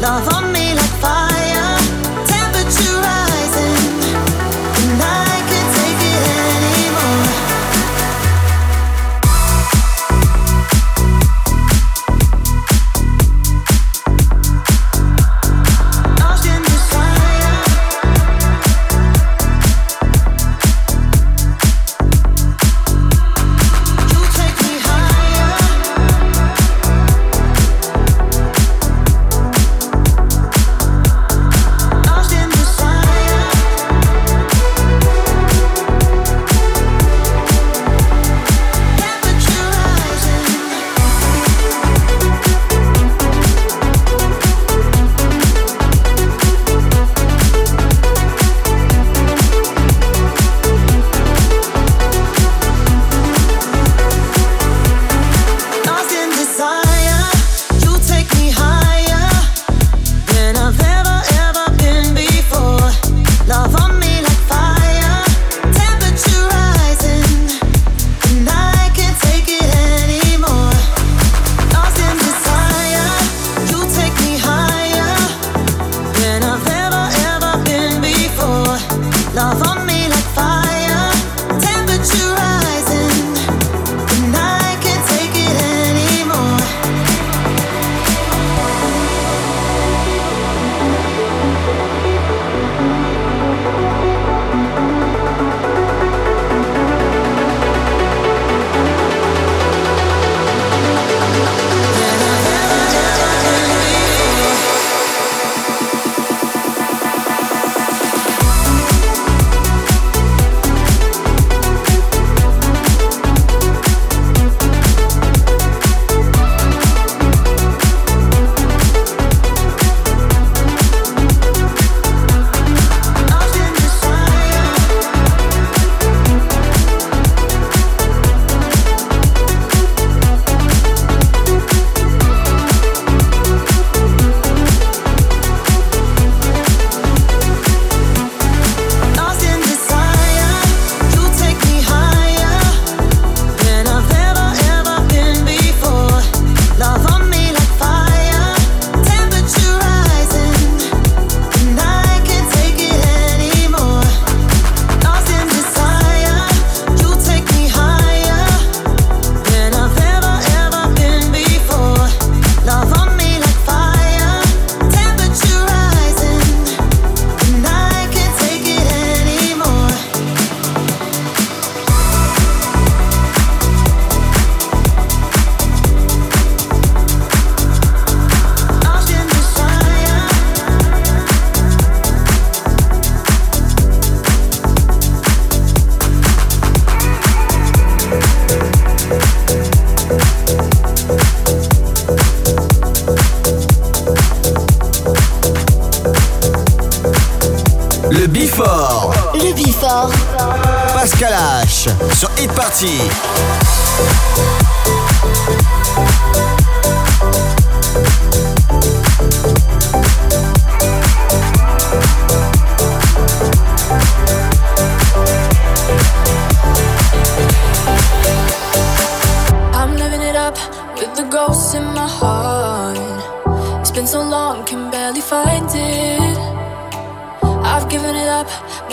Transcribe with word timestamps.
love 0.00 0.32
on 0.32 0.49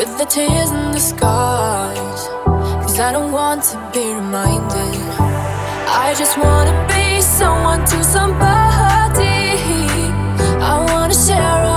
with 0.08 0.18
the 0.18 0.26
tears 0.26 0.72
and 0.72 0.94
the 0.94 1.00
scars. 1.00 2.22
Cause 2.84 3.00
I 3.00 3.12
don't 3.12 3.32
want 3.32 3.64
to 3.72 3.78
be 3.94 4.14
reminded. 4.14 4.96
I 5.90 6.14
just 6.18 6.38
wanna 6.38 6.76
be 6.88 7.22
someone 7.22 7.82
to 7.86 8.04
somebody. 8.04 9.38
I 10.62 10.86
wanna 10.92 11.14
share. 11.14 11.77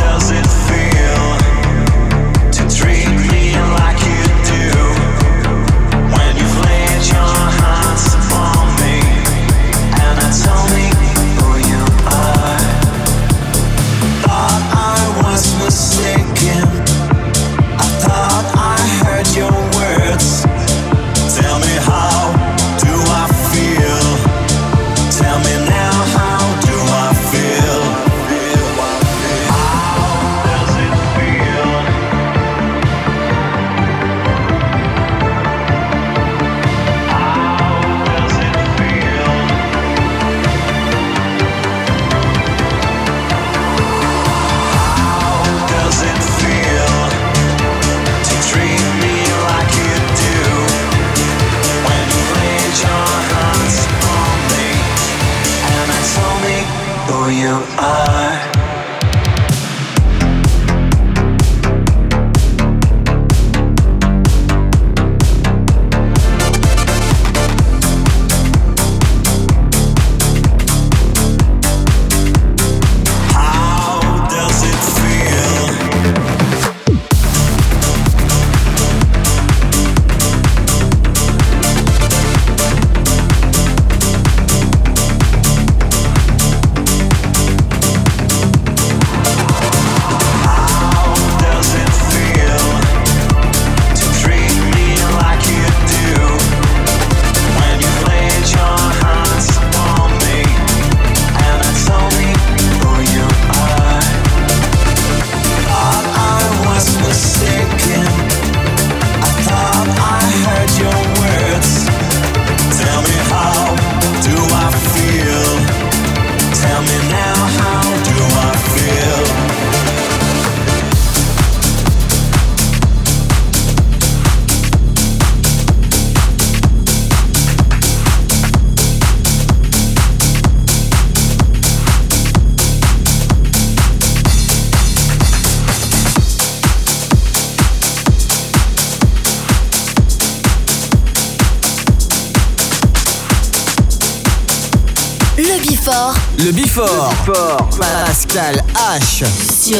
Bifort. 147.25 147.77
Pascal 147.77 148.63
H. 148.75 149.23
Sur 149.25 149.79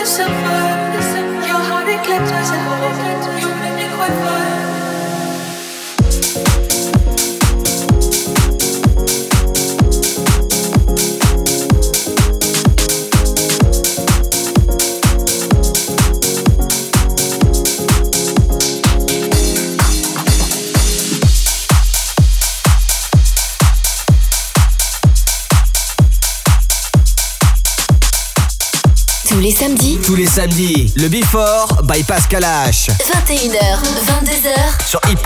your 0.00 1.60
heart 1.68 1.86
eclipses 1.86 2.50
and 2.50 3.38
you 3.38 3.48
make 3.60 3.76
me 3.76 3.96
quite 3.96 4.16
fine. 4.24 4.49
Samedi, 30.40 30.90
le 30.96 31.08
Before 31.08 31.82
by 31.82 32.02
Pascal 32.02 32.44
H. 32.44 32.88
21h, 32.88 33.82
22h. 34.06 34.86
Sur 34.86 35.00
Hit 35.06 35.18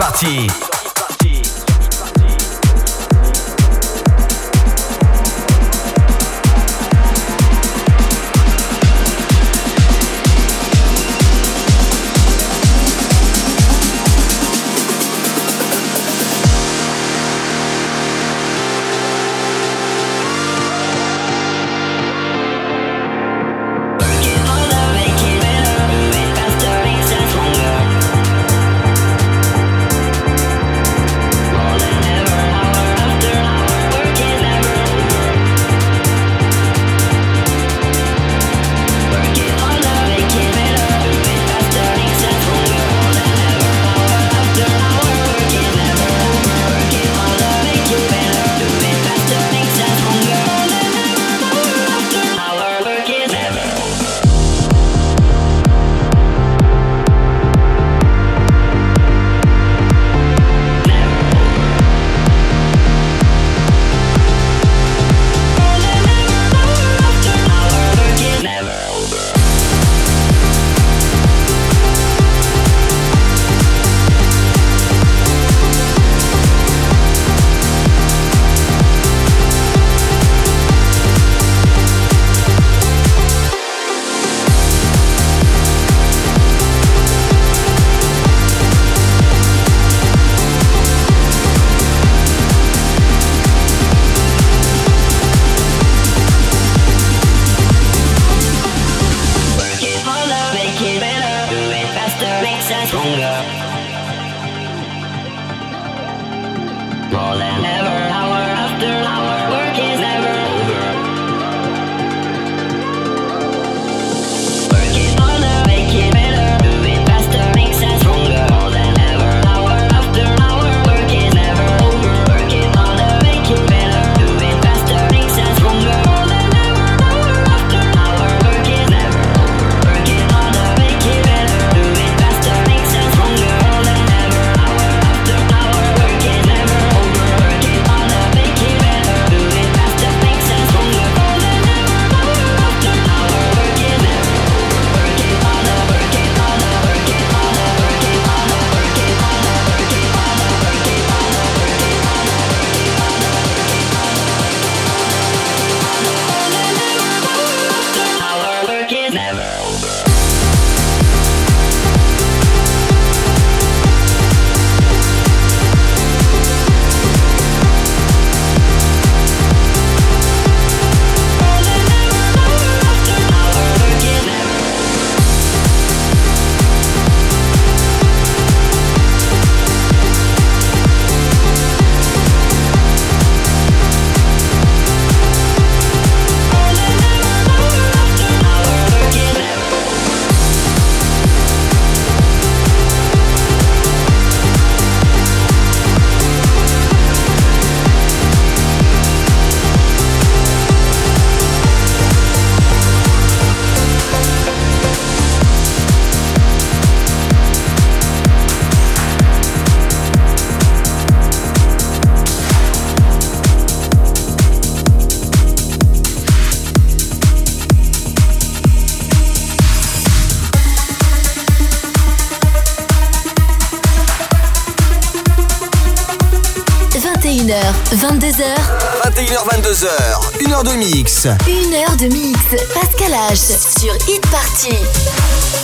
22h. 229.64 230.44
Une 230.44 230.52
heure 230.52 230.62
de 230.62 230.72
mix. 230.72 231.26
Une 231.48 231.72
heure 231.72 231.96
de 231.96 232.04
mix. 232.14 232.38
Pascal 232.74 233.12
H. 233.12 233.80
Sur 233.80 233.94
Hit 234.06 234.20
Party. 234.30 235.63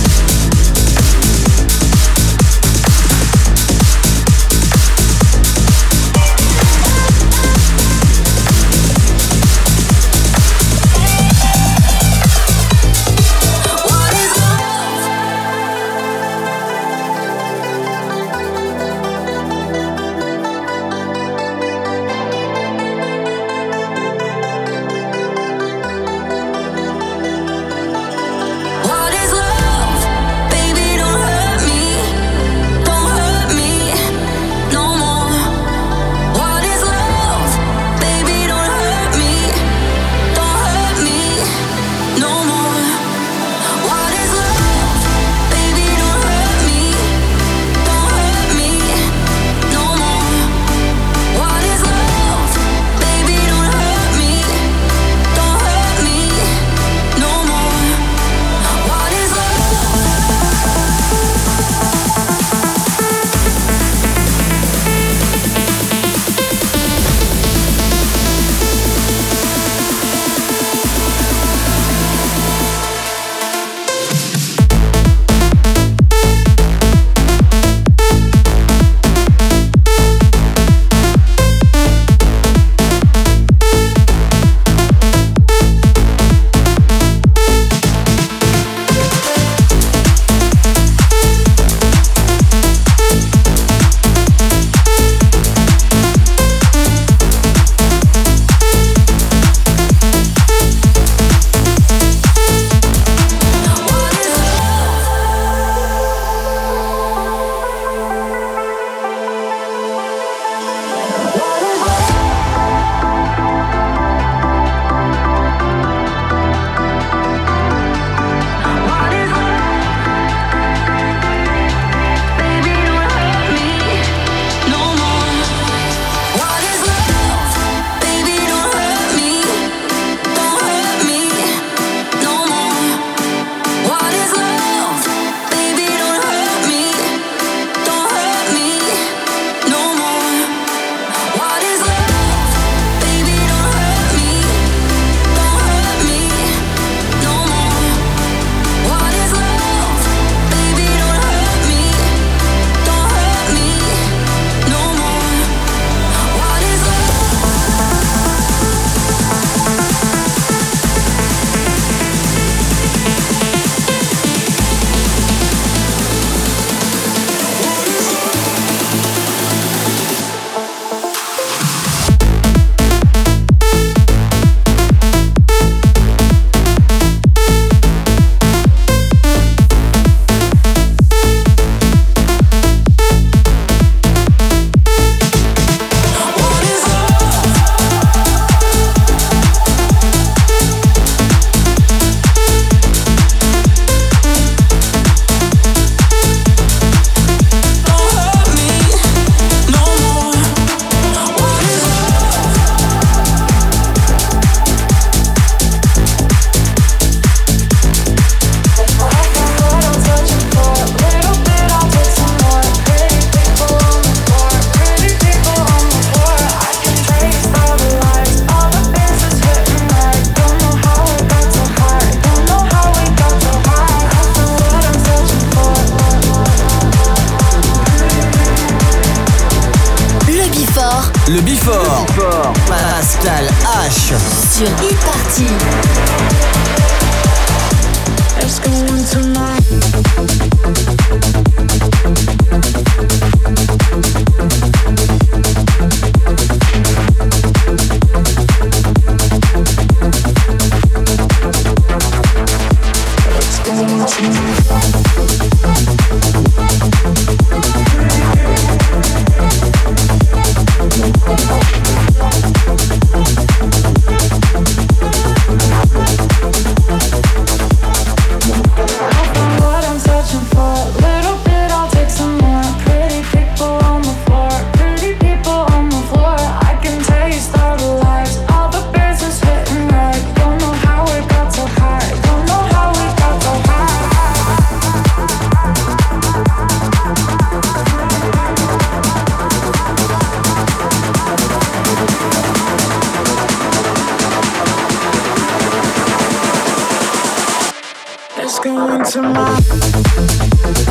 into 298.91 299.21
my 299.21 300.90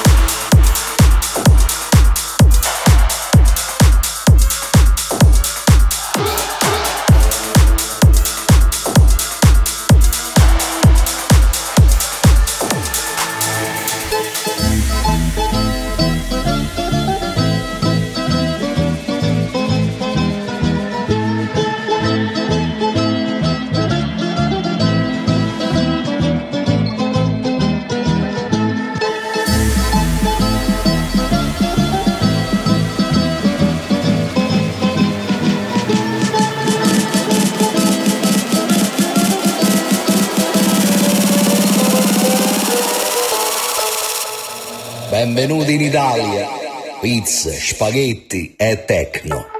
Spaghetti 47.49 48.53
e 48.55 48.85
techno. 48.85 49.50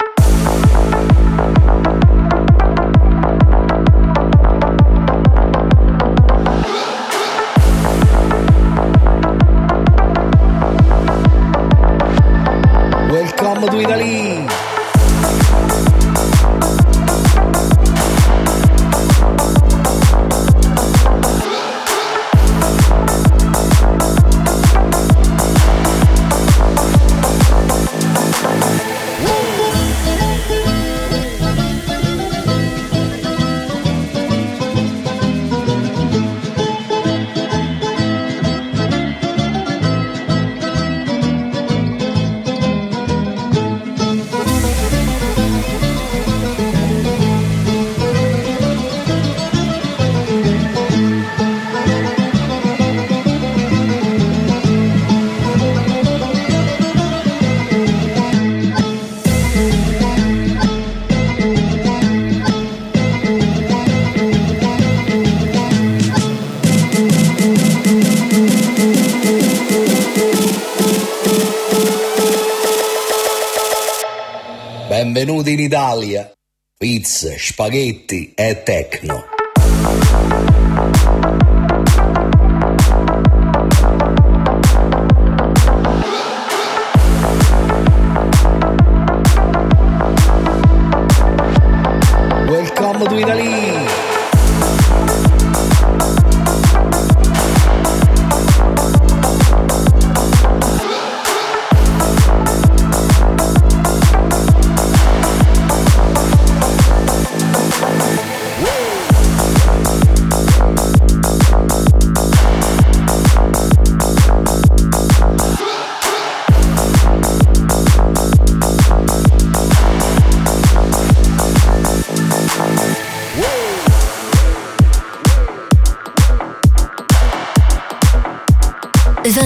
Spaghetti 77.41 78.33
e 78.35 78.61
techno. 78.63 79.30